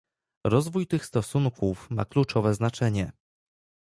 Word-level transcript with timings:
Rozwój 0.45 0.87
tych 0.87 1.05
stosunków 1.05 1.89
ma 1.91 2.05
kluczowe 2.05 2.53
znaczenie 2.53 3.11